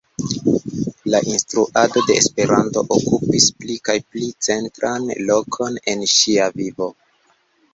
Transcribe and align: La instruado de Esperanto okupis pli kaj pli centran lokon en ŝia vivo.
La 1.15 1.19
instruado 1.33 2.01
de 2.07 2.15
Esperanto 2.21 2.83
okupis 2.97 3.51
pli 3.59 3.75
kaj 3.91 3.97
pli 4.15 4.33
centran 4.49 5.07
lokon 5.29 5.79
en 5.93 6.05
ŝia 6.17 6.49
vivo. 6.59 6.91